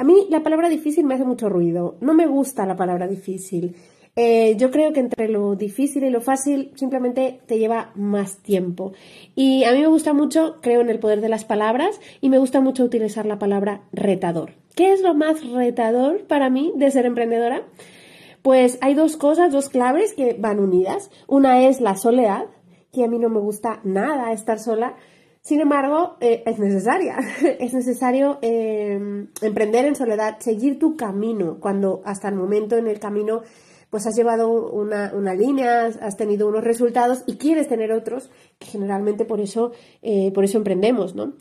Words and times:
A 0.00 0.02
mí 0.02 0.26
la 0.30 0.42
palabra 0.42 0.70
difícil 0.70 1.04
me 1.04 1.12
hace 1.12 1.26
mucho 1.26 1.50
ruido. 1.50 1.98
No 2.00 2.14
me 2.14 2.26
gusta 2.26 2.64
la 2.64 2.74
palabra 2.74 3.06
difícil. 3.06 3.76
Eh, 4.16 4.56
yo 4.56 4.70
creo 4.70 4.94
que 4.94 5.00
entre 5.00 5.28
lo 5.28 5.56
difícil 5.56 6.04
y 6.04 6.08
lo 6.08 6.22
fácil 6.22 6.72
simplemente 6.74 7.42
te 7.44 7.58
lleva 7.58 7.90
más 7.96 8.38
tiempo. 8.38 8.94
Y 9.34 9.64
a 9.64 9.72
mí 9.72 9.80
me 9.80 9.88
gusta 9.88 10.14
mucho, 10.14 10.56
creo 10.62 10.80
en 10.80 10.88
el 10.88 11.00
poder 11.00 11.20
de 11.20 11.28
las 11.28 11.44
palabras 11.44 12.00
y 12.22 12.30
me 12.30 12.38
gusta 12.38 12.62
mucho 12.62 12.82
utilizar 12.82 13.26
la 13.26 13.38
palabra 13.38 13.82
retador. 13.92 14.54
¿Qué 14.74 14.90
es 14.94 15.02
lo 15.02 15.12
más 15.12 15.46
retador 15.46 16.26
para 16.26 16.48
mí 16.48 16.72
de 16.76 16.90
ser 16.90 17.04
emprendedora? 17.04 17.64
Pues 18.40 18.78
hay 18.80 18.94
dos 18.94 19.18
cosas, 19.18 19.52
dos 19.52 19.68
claves 19.68 20.14
que 20.14 20.32
van 20.32 20.60
unidas. 20.60 21.10
Una 21.26 21.66
es 21.66 21.82
la 21.82 21.94
soledad, 21.94 22.46
que 22.90 23.04
a 23.04 23.08
mí 23.08 23.18
no 23.18 23.28
me 23.28 23.40
gusta 23.40 23.80
nada 23.84 24.32
estar 24.32 24.60
sola. 24.60 24.96
Sin 25.42 25.60
embargo, 25.60 26.16
eh, 26.20 26.42
es 26.46 26.58
necesaria. 26.58 27.16
es 27.58 27.72
necesario 27.72 28.38
em, 28.42 29.28
emprender 29.40 29.86
en 29.86 29.96
soledad, 29.96 30.38
seguir 30.40 30.78
tu 30.78 30.96
camino 30.96 31.58
cuando 31.60 32.02
hasta 32.04 32.28
el 32.28 32.34
momento 32.34 32.76
en 32.76 32.86
el 32.86 33.00
camino 33.00 33.42
pues 33.90 34.06
has 34.06 34.16
llevado 34.16 34.50
una, 34.50 35.34
línea, 35.34 35.86
has 35.86 36.16
tenido 36.16 36.48
unos 36.48 36.64
resultados 36.64 37.24
y 37.26 37.36
quieres 37.36 37.68
tener 37.68 37.92
otros, 37.92 38.30
que 38.58 38.66
generalmente 38.66 39.24
por 39.24 39.40
eso, 39.40 39.72
eh, 40.02 40.30
por 40.32 40.44
eso 40.44 40.58
emprendemos, 40.58 41.14
¿no? 41.14 41.34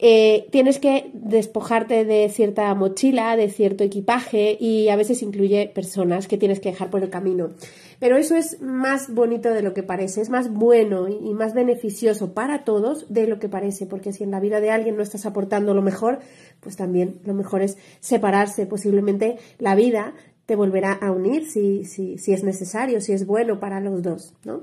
Eh, 0.00 0.46
tienes 0.52 0.78
que 0.78 1.10
despojarte 1.12 2.04
de 2.04 2.28
cierta 2.28 2.72
mochila, 2.76 3.36
de 3.36 3.50
cierto 3.50 3.82
equipaje 3.82 4.56
y 4.60 4.90
a 4.90 4.96
veces 4.96 5.22
incluye 5.22 5.72
personas 5.74 6.28
que 6.28 6.38
tienes 6.38 6.60
que 6.60 6.70
dejar 6.70 6.88
por 6.88 7.02
el 7.02 7.10
camino. 7.10 7.50
Pero 7.98 8.16
eso 8.16 8.36
es 8.36 8.62
más 8.62 9.12
bonito 9.12 9.50
de 9.50 9.62
lo 9.62 9.74
que 9.74 9.82
parece, 9.82 10.20
es 10.20 10.30
más 10.30 10.52
bueno 10.52 11.08
y 11.08 11.34
más 11.34 11.52
beneficioso 11.52 12.32
para 12.32 12.62
todos 12.62 13.12
de 13.12 13.26
lo 13.26 13.40
que 13.40 13.48
parece, 13.48 13.86
porque 13.86 14.12
si 14.12 14.22
en 14.22 14.30
la 14.30 14.38
vida 14.38 14.60
de 14.60 14.70
alguien 14.70 14.96
no 14.96 15.02
estás 15.02 15.26
aportando 15.26 15.74
lo 15.74 15.82
mejor, 15.82 16.20
pues 16.60 16.76
también 16.76 17.18
lo 17.24 17.34
mejor 17.34 17.62
es 17.62 17.76
separarse. 17.98 18.66
Posiblemente 18.66 19.38
la 19.58 19.74
vida 19.74 20.14
te 20.48 20.56
volverá 20.56 20.94
a 20.94 21.12
unir 21.12 21.44
si, 21.44 21.84
si, 21.84 22.16
si 22.16 22.32
es 22.32 22.42
necesario, 22.42 23.02
si 23.02 23.12
es 23.12 23.26
bueno 23.26 23.60
para 23.60 23.80
los 23.80 24.02
dos, 24.02 24.32
¿no? 24.46 24.62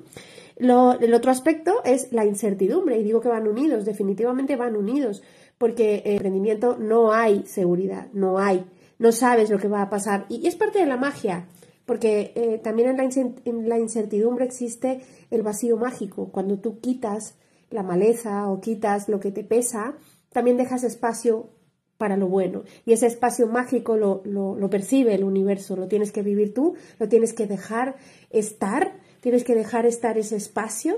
el 0.55 1.13
otro 1.13 1.29
aspecto 1.29 1.83
es 1.83 2.11
la 2.11 2.25
incertidumbre, 2.25 2.97
y 2.97 3.03
digo 3.03 3.21
que 3.21 3.27
van 3.27 3.47
unidos, 3.47 3.85
definitivamente 3.85 4.55
van 4.55 4.75
unidos, 4.75 5.21
porque 5.59 6.01
en 6.03 6.13
emprendimiento 6.13 6.75
no 6.75 7.11
hay 7.11 7.45
seguridad, 7.45 8.07
no 8.13 8.39
hay, 8.39 8.65
no 8.97 9.11
sabes 9.11 9.51
lo 9.51 9.59
que 9.59 9.67
va 9.67 9.83
a 9.83 9.91
pasar, 9.91 10.25
y 10.27 10.47
es 10.47 10.55
parte 10.55 10.79
de 10.79 10.87
la 10.87 10.97
magia, 10.97 11.45
porque 11.85 12.31
eh, 12.33 12.59
también 12.63 12.89
en 12.89 12.97
la, 12.97 13.03
en 13.03 13.69
la 13.69 13.77
incertidumbre 13.77 14.45
existe 14.45 15.01
el 15.29 15.43
vacío 15.43 15.77
mágico, 15.77 16.31
cuando 16.31 16.57
tú 16.57 16.79
quitas 16.79 17.35
la 17.69 17.83
maleza 17.83 18.49
o 18.49 18.59
quitas 18.59 19.07
lo 19.07 19.19
que 19.19 19.31
te 19.31 19.43
pesa, 19.43 19.93
también 20.31 20.57
dejas 20.57 20.83
espacio 20.83 21.51
para 21.97 22.17
lo 22.17 22.27
bueno. 22.27 22.63
Y 22.85 22.93
ese 22.93 23.07
espacio 23.07 23.47
mágico 23.47 23.97
lo, 23.97 24.21
lo, 24.25 24.69
percibe 24.69 25.15
el 25.15 25.23
universo, 25.23 25.75
lo 25.75 25.87
tienes 25.87 26.11
que 26.11 26.21
vivir 26.21 26.53
tú, 26.53 26.75
lo 26.99 27.07
tienes 27.07 27.33
que 27.33 27.47
dejar 27.47 27.95
estar, 28.29 28.97
tienes 29.21 29.43
que 29.43 29.55
dejar 29.55 29.85
estar 29.85 30.17
ese 30.17 30.35
espacio 30.35 30.97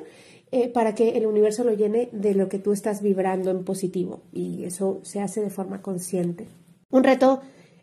eh, 0.52 0.70
para 0.70 0.96
que 0.96 1.18
el 1.18 1.26
universo 1.26 1.64
lo 1.64 1.74
llene 1.74 2.10
de 2.12 2.34
lo 2.34 2.50
que 2.50 2.60
tú 2.60 2.72
estás 2.72 3.02
vibrando 3.02 3.52
en 3.52 3.64
positivo. 3.64 4.22
Y 4.32 4.64
eso 4.64 5.00
se 5.04 5.22
hace 5.22 5.42
de 5.42 5.50
forma 5.50 5.82
consciente. 5.82 6.48
Un 6.90 7.04
reto 7.04 7.42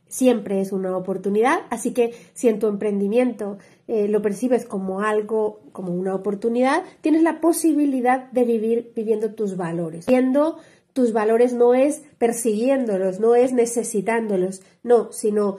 siempre 0.08 0.60
es 0.60 0.72
una 0.72 0.96
oportunidad, 0.96 1.60
así 1.70 1.92
que 1.92 2.14
si 2.34 2.48
en 2.48 2.58
tu 2.58 2.68
emprendimiento 2.68 3.58
eh, 3.88 4.08
lo 4.08 4.22
percibes 4.22 4.64
como 4.64 5.00
algo, 5.00 5.60
como 5.72 5.92
una 5.92 6.14
oportunidad, 6.14 6.84
tienes 7.00 7.22
la 7.22 7.40
posibilidad 7.40 8.30
de 8.30 8.44
vivir 8.44 8.92
viviendo 8.94 9.34
tus 9.34 9.56
valores, 9.56 10.06
viendo 10.06 10.58
tus 10.94 11.12
valores 11.12 11.52
no 11.52 11.74
es 11.74 12.02
persiguiéndolos, 12.18 13.20
no 13.20 13.34
es 13.34 13.52
necesitándolos, 13.52 14.62
no, 14.82 15.12
sino 15.12 15.58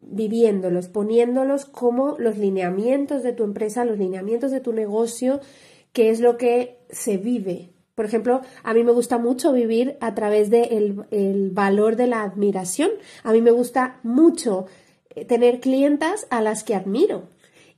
viviéndolos, 0.00 0.88
poniéndolos 0.88 1.64
como 1.64 2.16
los 2.18 2.38
lineamientos 2.38 3.24
de 3.24 3.32
tu 3.32 3.42
empresa, 3.42 3.84
los 3.84 3.98
lineamientos 3.98 4.52
de 4.52 4.60
tu 4.60 4.72
negocio, 4.72 5.40
que 5.92 6.10
es 6.10 6.20
lo 6.20 6.38
que 6.38 6.78
se 6.90 7.16
vive. 7.16 7.70
Por 7.96 8.04
ejemplo, 8.04 8.42
a 8.62 8.72
mí 8.72 8.84
me 8.84 8.92
gusta 8.92 9.18
mucho 9.18 9.52
vivir 9.52 9.96
a 10.00 10.14
través 10.14 10.48
del 10.48 11.04
el 11.10 11.50
valor 11.50 11.96
de 11.96 12.06
la 12.06 12.22
admiración. 12.22 12.90
A 13.24 13.32
mí 13.32 13.42
me 13.42 13.50
gusta 13.50 13.98
mucho 14.04 14.66
eh, 15.10 15.24
tener 15.24 15.58
clientas 15.58 16.28
a 16.30 16.40
las 16.40 16.62
que 16.62 16.76
admiro, 16.76 17.24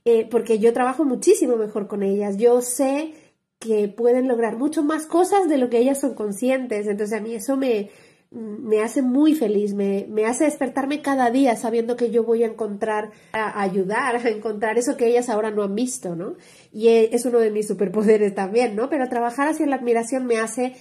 eh, 0.05 0.27
porque 0.29 0.59
yo 0.59 0.73
trabajo 0.73 1.03
muchísimo 1.03 1.55
mejor 1.55 1.87
con 1.87 2.03
ellas. 2.03 2.37
Yo 2.37 2.61
sé 2.61 3.15
que 3.61 3.87
pueden 3.87 4.27
lograr 4.27 4.57
mucho 4.57 4.83
más 4.83 5.05
cosas 5.05 5.47
de 5.47 5.59
lo 5.59 5.69
que 5.69 5.77
ellas 5.77 6.01
son 6.01 6.15
conscientes. 6.15 6.87
Entonces 6.87 7.17
a 7.17 7.21
mí 7.21 7.35
eso 7.35 7.55
me, 7.55 7.91
me 8.31 8.81
hace 8.81 9.03
muy 9.03 9.35
feliz, 9.35 9.75
me, 9.75 10.07
me, 10.09 10.25
hace 10.25 10.45
despertarme 10.45 11.01
cada 11.01 11.29
día 11.29 11.55
sabiendo 11.55 11.95
que 11.95 12.09
yo 12.09 12.23
voy 12.23 12.43
a 12.43 12.47
encontrar, 12.47 13.11
a 13.33 13.61
ayudar 13.61 14.15
a 14.15 14.29
encontrar 14.29 14.79
eso 14.79 14.97
que 14.97 15.07
ellas 15.07 15.29
ahora 15.29 15.51
no 15.51 15.61
han 15.61 15.75
visto, 15.75 16.15
¿no? 16.15 16.37
Y 16.73 16.87
es 16.87 17.23
uno 17.25 17.37
de 17.39 17.51
mis 17.51 17.67
superpoderes 17.67 18.33
también, 18.33 18.75
¿no? 18.75 18.89
Pero 18.89 19.07
trabajar 19.09 19.47
hacia 19.47 19.67
la 19.67 19.75
admiración 19.75 20.25
me 20.25 20.39
hace 20.39 20.73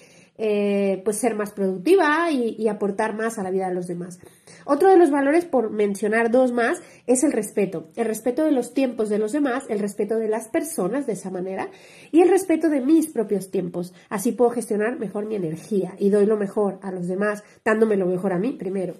eh, 0.43 1.03
pues 1.05 1.19
ser 1.19 1.35
más 1.35 1.53
productiva 1.53 2.31
y, 2.31 2.67
aportar 2.67 3.15
más 3.15 3.39
a 3.39 3.43
la 3.43 3.51
vida 3.51 3.69
de 3.69 3.75
los 3.75 3.87
demás. 3.87 4.19
Otro 4.65 4.89
de 4.89 4.97
los 4.97 5.11
valores, 5.11 5.45
por 5.45 5.69
mencionar 5.69 6.31
dos 6.31 6.51
más, 6.51 6.81
es 7.07 7.25
el 7.25 7.33
respeto. 7.33 7.89
El 7.95 8.07
respeto 8.07 8.43
de 8.43 8.51
los 8.51 8.73
tiempos 8.73 9.11
de 9.11 9.19
los 9.19 9.33
demás, 9.33 9.65
el 9.69 9.81
respeto 9.81 10.17
de 10.17 10.29
las 10.29 10.49
personas 10.49 11.07
de 11.07 11.13
esa 11.13 11.31
manera 11.31 11.69
y 12.11 12.23
el 12.23 12.31
respeto 12.31 12.71
de 12.71 12.81
mis 12.81 13.09
propios 13.09 13.51
tiempos. 13.51 13.93
Así 14.09 14.33
puedo 14.33 14.51
gestionar 14.51 14.99
mejor 14.99 15.27
mi 15.27 15.35
energía 15.35 15.93
y 15.99 16.09
doy 16.09 16.25
lo 16.25 16.39
mejor 16.39 16.79
a 16.81 16.91
los 16.91 17.07
demás, 17.07 17.45
dándome 17.63 17.99
lo 17.99 18.07
mejor 18.07 18.33
a 18.33 18.39
mí 18.39 18.53
primero. 18.53 18.95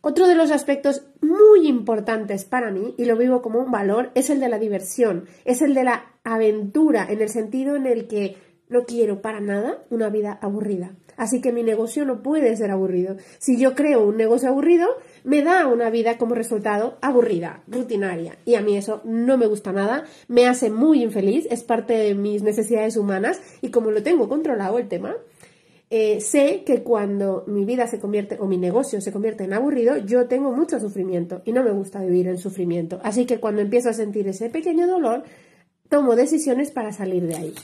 Otro 0.00 0.26
de 0.26 0.34
los 0.34 0.50
aspectos 0.50 1.06
muy 1.20 1.68
importantes 1.68 2.44
para 2.44 2.72
mí, 2.72 2.96
y 2.98 3.04
lo 3.04 3.16
vivo 3.16 3.42
como 3.42 3.60
un 3.60 3.70
valor, 3.70 4.10
es 4.16 4.28
el 4.28 4.40
de 4.40 4.48
la 4.48 4.58
diversión, 4.58 5.26
es 5.44 5.62
el 5.62 5.72
de 5.72 5.84
la 5.84 6.16
aventura, 6.24 7.06
en 7.08 7.22
el 7.22 7.28
sentido 7.28 7.76
en 7.76 7.86
el 7.86 8.08
que 8.08 8.36
no 8.68 8.84
quiero 8.84 9.20
para 9.22 9.40
nada 9.40 9.84
una 9.90 10.08
vida 10.08 10.38
aburrida. 10.40 10.94
Así 11.16 11.40
que 11.40 11.52
mi 11.52 11.62
negocio 11.62 12.04
no 12.04 12.22
puede 12.22 12.56
ser 12.56 12.70
aburrido. 12.70 13.16
Si 13.38 13.56
yo 13.56 13.74
creo 13.74 14.04
un 14.04 14.16
negocio 14.16 14.48
aburrido, 14.48 14.88
me 15.22 15.42
da 15.42 15.66
una 15.66 15.90
vida 15.90 16.18
como 16.18 16.34
resultado 16.34 16.98
aburrida, 17.00 17.62
rutinaria. 17.68 18.36
Y 18.44 18.56
a 18.56 18.60
mí 18.60 18.76
eso 18.76 19.00
no 19.04 19.38
me 19.38 19.46
gusta 19.46 19.72
nada, 19.72 20.04
me 20.28 20.46
hace 20.46 20.70
muy 20.70 21.02
infeliz, 21.02 21.46
es 21.50 21.62
parte 21.62 21.94
de 21.94 22.14
mis 22.14 22.42
necesidades 22.42 22.96
humanas 22.96 23.40
y 23.60 23.70
como 23.70 23.90
lo 23.90 24.02
tengo 24.02 24.28
controlado 24.28 24.78
el 24.78 24.88
tema, 24.88 25.16
eh, 25.90 26.20
sé 26.20 26.64
que 26.64 26.82
cuando 26.82 27.44
mi 27.46 27.64
vida 27.64 27.86
se 27.86 28.00
convierte 28.00 28.38
o 28.40 28.46
mi 28.46 28.56
negocio 28.56 29.00
se 29.00 29.12
convierte 29.12 29.44
en 29.44 29.52
aburrido, 29.52 29.96
yo 29.98 30.26
tengo 30.26 30.50
mucho 30.50 30.80
sufrimiento 30.80 31.42
y 31.44 31.52
no 31.52 31.62
me 31.62 31.70
gusta 31.70 32.00
vivir 32.02 32.26
en 32.26 32.38
sufrimiento. 32.38 32.98
Así 33.04 33.26
que 33.26 33.38
cuando 33.38 33.60
empiezo 33.60 33.90
a 33.90 33.92
sentir 33.92 34.26
ese 34.26 34.50
pequeño 34.50 34.88
dolor, 34.88 35.22
tomo 35.88 36.16
decisiones 36.16 36.72
para 36.72 36.92
salir 36.92 37.26
de 37.26 37.36
ahí. 37.36 37.54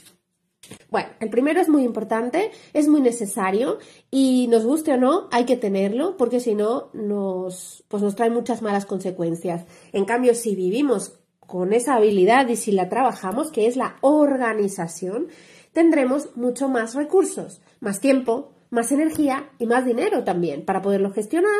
Bueno, 0.91 1.08
el 1.20 1.31
primero 1.31 1.60
es 1.60 1.69
muy 1.69 1.84
importante, 1.84 2.50
es 2.72 2.88
muy 2.88 3.00
necesario 3.00 3.78
y 4.10 4.48
nos 4.48 4.64
guste 4.64 4.92
o 4.92 4.97
no, 4.97 5.28
hay 5.31 5.44
que 5.44 5.56
tenerlo 5.56 6.16
porque 6.16 6.41
si 6.41 6.54
no 6.54 6.91
nos, 6.92 7.84
pues 7.88 8.03
nos 8.03 8.16
trae 8.16 8.31
muchas 8.31 8.62
malas 8.62 8.86
consecuencias. 8.86 9.64
En 9.92 10.04
cambio, 10.04 10.34
si 10.34 10.54
vivimos 10.54 11.20
con 11.38 11.72
esa 11.72 11.94
habilidad 11.97 12.48
y 12.48 12.56
si 12.56 12.72
la 12.72 12.88
trabajamos, 12.88 13.50
que 13.50 13.66
es 13.66 13.76
la 13.76 13.97
organización, 14.03 15.28
tendremos 15.72 16.36
mucho 16.36 16.69
más 16.69 16.94
recursos, 16.94 17.60
más 17.80 18.00
tiempo, 18.00 18.53
más 18.70 18.92
energía 18.92 19.50
y 19.59 19.66
más 19.66 19.84
dinero 19.84 20.25
también 20.25 20.64
para 20.64 20.82
poderlo 20.82 21.12
gestionar 21.12 21.50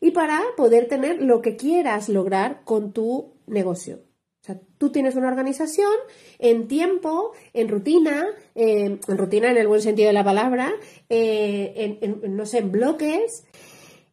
y 0.00 0.12
para 0.12 0.40
poder 0.56 0.88
tener 0.88 1.22
lo 1.22 1.42
que 1.42 1.56
quieras 1.56 2.08
lograr 2.08 2.62
con 2.64 2.92
tu 2.92 3.34
negocio. 3.46 4.00
O 4.44 4.46
sea, 4.46 4.60
tú 4.76 4.90
tienes 4.90 5.14
una 5.14 5.28
organización 5.28 5.90
en 6.38 6.68
tiempo, 6.68 7.32
en 7.54 7.66
rutina, 7.66 8.26
eh, 8.54 8.98
en 9.08 9.18
rutina 9.18 9.50
en 9.50 9.56
el 9.56 9.66
buen 9.66 9.80
sentido 9.80 10.08
de 10.08 10.12
la 10.12 10.22
palabra, 10.22 10.70
eh, 11.08 11.98
en, 12.02 12.36
no 12.36 12.44
sé, 12.44 12.58
en 12.58 12.70
bloques. 12.70 13.46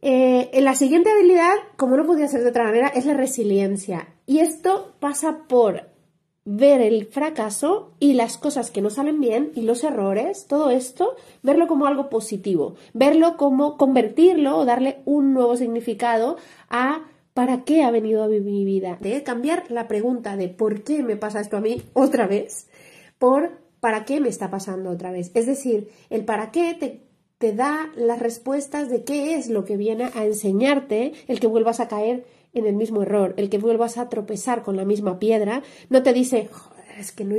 Eh, 0.01 0.49
en 0.53 0.63
la 0.63 0.73
siguiente 0.75 1.11
habilidad, 1.11 1.51
como 1.75 1.97
no 1.97 2.05
podía 2.05 2.29
ser 2.29 2.43
de 2.43 2.49
otra 2.49 2.63
manera, 2.63 2.87
es 2.87 3.05
la 3.05 3.13
resiliencia. 3.13 4.07
Y 4.25 4.39
esto 4.39 4.95
pasa 5.01 5.39
por 5.49 5.89
ver 6.45 6.79
el 6.79 7.07
fracaso 7.07 7.91
y 7.99 8.13
las 8.13 8.37
cosas 8.37 8.71
que 8.71 8.81
no 8.81 8.89
salen 8.89 9.19
bien 9.19 9.51
y 9.53 9.63
los 9.63 9.83
errores, 9.83 10.47
todo 10.47 10.69
esto, 10.69 11.17
verlo 11.43 11.67
como 11.67 11.87
algo 11.87 12.09
positivo, 12.09 12.75
verlo 12.93 13.35
como 13.35 13.75
convertirlo 13.75 14.59
o 14.59 14.63
darle 14.65 15.01
un 15.03 15.33
nuevo 15.33 15.57
significado 15.57 16.37
a 16.69 17.10
¿Para 17.33 17.63
qué 17.63 17.83
ha 17.83 17.91
venido 17.91 18.23
a 18.23 18.27
mi 18.27 18.65
vida? 18.65 18.97
De 18.99 19.23
cambiar 19.23 19.69
la 19.69 19.87
pregunta 19.87 20.35
de 20.35 20.49
¿por 20.49 20.83
qué 20.83 21.01
me 21.03 21.15
pasa 21.15 21.39
esto 21.39 21.57
a 21.57 21.61
mí 21.61 21.81
otra 21.93 22.27
vez? 22.27 22.67
por 23.17 23.51
¿para 23.79 24.05
qué 24.05 24.19
me 24.19 24.29
está 24.29 24.49
pasando 24.49 24.89
otra 24.89 25.11
vez? 25.11 25.31
Es 25.33 25.45
decir, 25.45 25.89
el 26.09 26.25
para 26.25 26.51
qué 26.51 26.75
te, 26.79 27.03
te 27.37 27.53
da 27.53 27.91
las 27.95 28.19
respuestas 28.19 28.89
de 28.89 29.03
qué 29.03 29.35
es 29.35 29.47
lo 29.47 29.63
que 29.63 29.77
viene 29.77 30.09
a 30.15 30.25
enseñarte 30.25 31.13
el 31.27 31.39
que 31.39 31.47
vuelvas 31.47 31.79
a 31.79 31.87
caer 31.87 32.25
en 32.53 32.65
el 32.65 32.75
mismo 32.75 33.01
error, 33.03 33.33
el 33.37 33.49
que 33.49 33.57
vuelvas 33.57 33.97
a 33.97 34.09
tropezar 34.09 34.63
con 34.63 34.75
la 34.75 34.85
misma 34.85 35.19
piedra, 35.19 35.63
no 35.89 36.03
te 36.03 36.13
dice, 36.13 36.49
es 36.97 37.11
que 37.11 37.23
no, 37.23 37.35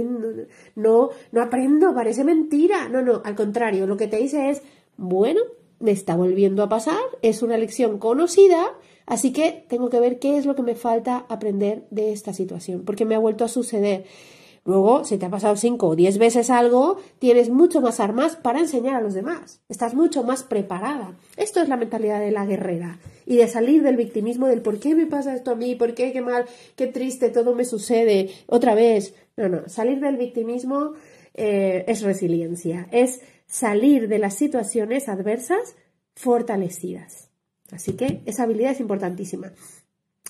no, 0.74 1.10
no 1.30 1.42
aprendo, 1.42 1.94
parece 1.94 2.24
mentira. 2.24 2.88
No, 2.88 3.02
no, 3.02 3.22
al 3.24 3.34
contrario, 3.34 3.86
lo 3.86 3.96
que 3.96 4.08
te 4.08 4.16
dice 4.16 4.50
es, 4.50 4.62
bueno, 4.96 5.40
me 5.80 5.90
está 5.90 6.16
volviendo 6.16 6.62
a 6.62 6.68
pasar, 6.68 7.00
es 7.22 7.42
una 7.42 7.56
lección 7.56 7.98
conocida, 7.98 8.72
Así 9.06 9.32
que 9.32 9.64
tengo 9.69 9.90
que 9.90 10.00
ver 10.00 10.19
qué 10.19 10.37
es 10.37 10.46
lo 10.46 10.54
que 10.54 10.62
me 10.62 10.75
falta 10.75 11.26
aprender 11.28 11.87
de 11.90 12.12
esta 12.12 12.32
situación, 12.32 12.84
porque 12.84 13.04
me 13.04 13.14
ha 13.14 13.19
vuelto 13.19 13.44
a 13.44 13.49
suceder. 13.49 14.04
Luego, 14.64 15.04
si 15.04 15.19
te 15.19 15.26
ha 15.26 15.31
pasado 15.31 15.56
cinco 15.56 15.88
o 15.88 15.96
diez 15.96 16.19
veces 16.19 16.49
algo, 16.49 16.99
tienes 17.19 17.50
mucho 17.50 17.81
más 17.81 17.99
armas 17.99 18.37
para 18.37 18.60
enseñar 18.60 18.94
a 18.94 19.00
los 19.00 19.12
demás. 19.12 19.60
Estás 19.69 19.94
mucho 19.94 20.22
más 20.22 20.44
preparada. 20.44 21.16
Esto 21.37 21.60
es 21.60 21.69
la 21.69 21.76
mentalidad 21.76 22.20
de 22.20 22.31
la 22.31 22.46
guerrera. 22.46 23.00
Y 23.26 23.37
de 23.37 23.49
salir 23.49 23.82
del 23.82 23.96
victimismo 23.96 24.46
del 24.46 24.62
por 24.62 24.78
qué 24.78 24.94
me 24.94 25.06
pasa 25.06 25.34
esto 25.34 25.50
a 25.50 25.56
mí, 25.56 25.75
por 25.75 25.94
qué, 25.94 26.12
qué 26.12 26.20
mal, 26.20 26.44
qué 26.76 26.87
triste, 26.87 27.31
todo 27.31 27.56
me 27.56 27.64
sucede, 27.64 28.31
otra 28.46 28.76
vez. 28.76 29.16
No, 29.37 29.48
no. 29.48 29.69
Salir 29.69 29.98
del 29.98 30.16
victimismo 30.16 30.93
eh, 31.34 31.84
es 31.88 32.02
resiliencia. 32.02 32.87
Es 32.93 33.20
salir 33.46 34.06
de 34.06 34.20
las 34.20 34.34
situaciones 34.34 35.08
adversas 35.08 35.75
fortalecidas. 36.14 37.31
Así 37.72 37.94
que 37.94 38.22
esa 38.26 38.44
habilidad 38.44 38.72
es 38.72 38.80
importantísima. 38.80 39.52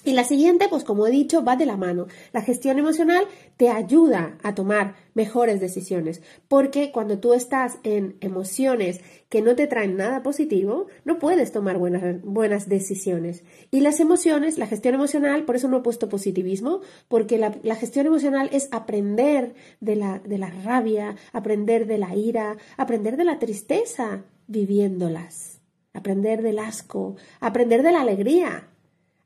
Y 0.05 0.15
la 0.15 0.25
siguiente, 0.25 0.67
pues 0.69 0.83
como 0.83 1.07
he 1.07 1.13
dicho, 1.13 1.45
va 1.45 1.55
de 1.55 1.65
la 1.65 1.77
mano. 1.77 2.09
La 2.33 2.43
gestión 2.43 2.77
emocional 2.77 3.25
te 3.57 3.69
ayuda 3.69 4.37
a 4.43 4.53
tomar 4.53 4.97
mejores 5.15 5.61
decisiones, 5.61 6.23
porque 6.49 6.91
cuando 6.91 7.21
tú 7.21 7.35
estás 7.35 7.79
en 7.85 8.17
emociones 8.21 9.01
que 9.29 9.43
no 9.43 9.55
te 9.55 9.69
traen 9.69 9.97
nada 9.97 10.25
positivo, 10.25 10.89
no 11.05 11.21
puedes 11.21 11.53
tomar 11.53 11.79
buenas, 11.79 12.21
buenas 12.23 12.69
decisiones. 12.69 13.45
Y 13.71 13.81
las 13.81 14.01
emociones, 14.01 14.59
la 14.59 14.67
gestión 14.67 14.95
emocional, 14.95 15.45
por 15.45 15.55
eso 15.55 15.69
no 15.69 15.79
he 15.79 15.83
puesto 15.83 16.09
positivismo, 16.09 16.81
porque 17.07 17.39
la, 17.39 17.77
gestión 17.77 18.07
emocional 18.07 18.49
es 18.53 18.69
aprender 18.73 19.55
de 19.79 19.95
la, 19.95 20.19
de 20.19 20.39
la 20.39 20.51
rabia, 20.51 21.15
aprender 21.33 21.87
de 21.87 21.99
la 21.99 22.17
ira, 22.17 22.57
aprender 22.77 23.17
de 23.17 23.25
la 23.25 23.39
tristeza, 23.39 24.25
viviéndolas, 24.49 25.52
aprender 25.93 26.43
del 26.43 26.59
asco, 26.59 27.17
aprender 27.41 27.83
de 27.83 27.93
la 27.93 28.01
alegría 28.01 28.69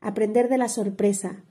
aprender 0.01 0.49
de 0.49 0.57
la 0.57 0.69
sorpresa, 0.69 1.43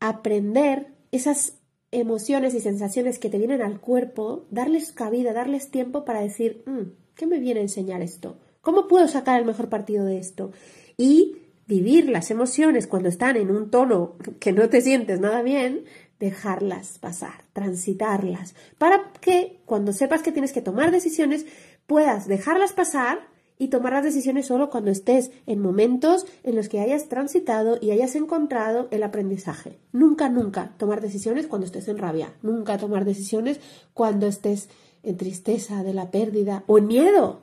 aprender 0.00 0.88
esas 1.10 1.58
emociones 1.90 2.54
y 2.54 2.60
sensaciones 2.60 3.18
que 3.18 3.28
te 3.28 3.38
vienen 3.38 3.60
al 3.60 3.80
cuerpo, 3.80 4.46
darles 4.50 4.92
cabida, 4.92 5.32
darles 5.32 5.70
tiempo 5.70 6.04
para 6.04 6.20
decir, 6.20 6.62
mm, 6.66 7.14
¿qué 7.14 7.26
me 7.26 7.38
viene 7.38 7.60
a 7.60 7.64
enseñar 7.64 8.00
esto? 8.02 8.38
¿Cómo 8.60 8.88
puedo 8.88 9.08
sacar 9.08 9.38
el 9.38 9.46
mejor 9.46 9.68
partido 9.68 10.04
de 10.04 10.18
esto? 10.18 10.52
Y 10.96 11.36
vivir 11.66 12.08
las 12.08 12.30
emociones 12.30 12.86
cuando 12.86 13.08
están 13.08 13.36
en 13.36 13.50
un 13.50 13.70
tono 13.70 14.16
que 14.40 14.52
no 14.52 14.68
te 14.68 14.80
sientes 14.80 15.20
nada 15.20 15.42
bien, 15.42 15.84
dejarlas 16.18 16.98
pasar, 16.98 17.44
transitarlas, 17.52 18.54
para 18.78 19.12
que 19.20 19.60
cuando 19.66 19.92
sepas 19.92 20.22
que 20.22 20.32
tienes 20.32 20.52
que 20.52 20.62
tomar 20.62 20.92
decisiones, 20.92 21.46
puedas 21.86 22.26
dejarlas 22.26 22.72
pasar 22.72 23.31
y 23.62 23.68
tomar 23.68 23.92
las 23.92 24.02
decisiones 24.02 24.46
solo 24.46 24.70
cuando 24.70 24.90
estés 24.90 25.30
en 25.46 25.60
momentos 25.60 26.26
en 26.42 26.56
los 26.56 26.68
que 26.68 26.80
hayas 26.80 27.08
transitado 27.08 27.78
y 27.80 27.92
hayas 27.92 28.16
encontrado 28.16 28.88
el 28.90 29.04
aprendizaje. 29.04 29.78
Nunca, 29.92 30.28
nunca 30.28 30.74
tomar 30.78 31.00
decisiones 31.00 31.46
cuando 31.46 31.66
estés 31.66 31.86
en 31.86 31.98
rabia. 31.98 32.32
Nunca 32.42 32.76
tomar 32.76 33.04
decisiones 33.04 33.60
cuando 33.94 34.26
estés 34.26 34.68
en 35.04 35.16
tristeza 35.16 35.84
de 35.84 35.94
la 35.94 36.10
pérdida 36.10 36.64
o 36.66 36.76
en 36.76 36.88
miedo. 36.88 37.42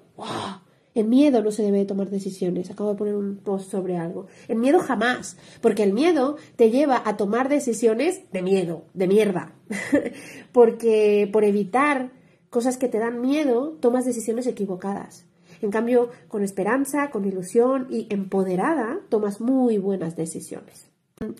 En 0.93 1.07
miedo 1.07 1.41
no 1.41 1.51
se 1.51 1.63
debe 1.63 1.85
tomar 1.85 2.09
decisiones. 2.09 2.69
Acabo 2.69 2.89
de 2.89 2.97
poner 2.97 3.15
un 3.15 3.37
post 3.37 3.71
sobre 3.71 3.95
algo. 3.95 4.27
En 4.49 4.59
miedo 4.59 4.79
jamás, 4.79 5.37
porque 5.61 5.83
el 5.83 5.93
miedo 5.93 6.35
te 6.57 6.69
lleva 6.69 7.01
a 7.05 7.15
tomar 7.15 7.47
decisiones 7.47 8.29
de 8.33 8.41
miedo, 8.41 8.83
de 8.93 9.07
mierda. 9.07 9.53
porque 10.51 11.29
por 11.31 11.45
evitar 11.45 12.11
cosas 12.49 12.75
que 12.75 12.89
te 12.89 12.99
dan 12.99 13.21
miedo, 13.21 13.77
tomas 13.79 14.03
decisiones 14.03 14.47
equivocadas. 14.47 15.28
En 15.61 15.71
cambio, 15.71 16.09
con 16.27 16.43
esperanza, 16.43 17.09
con 17.11 17.25
ilusión 17.25 17.87
y 17.89 18.07
empoderada, 18.09 18.99
tomas 19.09 19.41
muy 19.41 19.77
buenas 19.77 20.15
decisiones. 20.15 20.89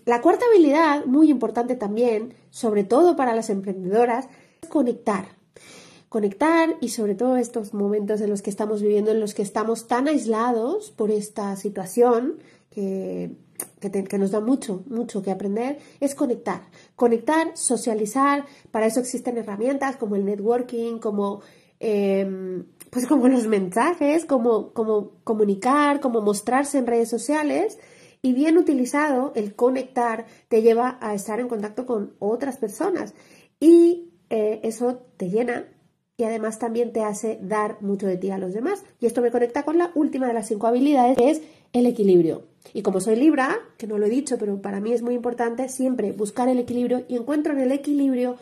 La 0.05 0.21
cuarta 0.21 0.45
habilidad, 0.51 1.05
muy 1.05 1.29
importante 1.29 1.75
también, 1.75 2.33
sobre 2.49 2.83
todo 2.83 3.15
para 3.15 3.33
las 3.33 3.49
emprendedoras, 3.49 4.27
es 4.61 4.67
conectar. 4.67 5.37
Conectar 6.09 6.75
y 6.81 6.89
sobre 6.89 7.15
todo 7.15 7.37
estos 7.37 7.73
momentos 7.73 8.19
en 8.19 8.29
los 8.29 8.41
que 8.41 8.49
estamos 8.49 8.81
viviendo, 8.81 9.11
en 9.11 9.21
los 9.21 9.33
que 9.33 9.41
estamos 9.41 9.87
tan 9.87 10.07
aislados 10.07 10.91
por 10.91 11.11
esta 11.11 11.55
situación 11.55 12.39
que, 12.71 13.31
que, 13.79 14.17
nos 14.17 14.31
da 14.31 14.41
mucho, 14.41 14.83
mucho 14.87 15.21
que 15.21 15.31
aprender, 15.31 15.79
es 16.01 16.13
conectar. 16.13 16.63
Conectar, 16.95 17.55
socializar, 17.55 18.45
para 18.71 18.87
eso 18.87 18.99
existen 18.99 19.37
herramientas 19.37 19.95
como 19.95 20.15
el 20.15 20.25
networking, 20.25 20.97
como 20.97 21.41
Em, 21.81 22.65
pues 22.89 23.05
como 23.07 23.27
los 23.27 23.47
mensajes, 23.47 24.25
como, 24.25 24.73
como 24.73 25.11
comunicar, 25.23 25.99
como 25.99 26.21
mostrarse 26.21 26.77
en 26.77 26.87
redes 26.87 27.09
sociales. 27.09 27.77
Y 28.21 28.33
bien 28.33 28.57
utilizado, 28.57 29.31
el 29.35 29.55
conectar 29.55 30.25
te 30.49 30.61
lleva 30.61 30.97
a 31.01 31.13
estar 31.13 31.39
en 31.39 31.47
contacto 31.47 31.85
con 31.85 32.13
otras 32.19 32.57
personas. 32.57 33.13
Y 33.59 34.11
eh, 34.29 34.59
eso 34.63 35.01
te 35.17 35.29
llena 35.29 35.65
y 36.19 36.25
además 36.25 36.59
también 36.59 36.91
te 36.91 37.01
hace 37.01 37.39
dar 37.41 37.81
mucho 37.81 38.05
de 38.05 38.17
ti 38.17 38.29
a 38.29 38.37
los 38.37 38.53
demás. 38.53 38.83
Y 38.99 39.05
esto 39.05 39.21
me 39.21 39.31
conecta 39.31 39.63
con 39.63 39.77
la 39.77 39.91
última 39.95 40.27
de 40.27 40.33
las 40.33 40.49
cinco 40.49 40.67
habilidades, 40.67 41.17
que 41.17 41.29
es 41.29 41.41
el 41.71 41.85
equilibrio. 41.85 42.43
Y 42.73 42.81
como 42.81 42.99
soy 42.99 43.15
Libra, 43.15 43.57
que 43.77 43.87
no 43.87 43.97
lo 43.97 44.05
he 44.05 44.09
dicho, 44.09 44.37
pero 44.37 44.61
para 44.61 44.81
mí 44.81 44.91
es 44.91 45.01
muy 45.01 45.13
importante 45.13 45.69
siempre 45.69 46.11
buscar 46.11 46.49
el 46.49 46.59
equilibrio 46.59 47.05
y 47.07 47.15
encuentro 47.15 47.53
en 47.53 47.59
el 47.59 47.71
equilibrio 47.71 48.35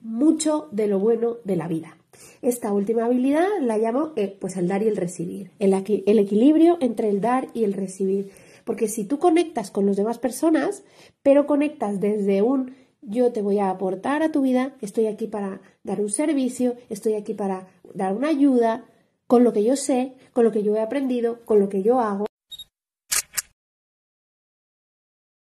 mucho 0.00 0.68
de 0.70 0.86
lo 0.86 1.00
bueno 1.00 1.38
de 1.42 1.56
la 1.56 1.66
vida. 1.66 1.96
Esta 2.42 2.72
última 2.72 3.04
habilidad 3.04 3.46
la 3.60 3.78
llamo 3.78 4.12
eh, 4.16 4.36
pues 4.38 4.56
el 4.56 4.68
dar 4.68 4.82
y 4.82 4.88
el 4.88 4.96
recibir, 4.96 5.50
el, 5.58 5.72
el 5.72 6.18
equilibrio 6.18 6.78
entre 6.80 7.08
el 7.08 7.20
dar 7.20 7.48
y 7.54 7.64
el 7.64 7.72
recibir. 7.72 8.30
Porque 8.64 8.88
si 8.88 9.04
tú 9.04 9.18
conectas 9.18 9.70
con 9.70 9.86
las 9.86 9.96
demás 9.96 10.18
personas, 10.18 10.82
pero 11.22 11.46
conectas 11.46 12.00
desde 12.00 12.42
un 12.42 12.74
yo 13.02 13.32
te 13.32 13.40
voy 13.40 13.58
a 13.58 13.70
aportar 13.70 14.22
a 14.22 14.32
tu 14.32 14.42
vida, 14.42 14.74
estoy 14.80 15.06
aquí 15.06 15.28
para 15.28 15.60
dar 15.84 16.00
un 16.00 16.10
servicio, 16.10 16.74
estoy 16.88 17.14
aquí 17.14 17.34
para 17.34 17.68
dar 17.94 18.14
una 18.14 18.28
ayuda, 18.28 18.84
con 19.26 19.44
lo 19.44 19.52
que 19.52 19.64
yo 19.64 19.76
sé, 19.76 20.14
con 20.32 20.44
lo 20.44 20.52
que 20.52 20.62
yo 20.62 20.74
he 20.76 20.80
aprendido, 20.80 21.44
con 21.44 21.60
lo 21.60 21.68
que 21.68 21.82
yo 21.82 22.00
hago, 22.00 22.26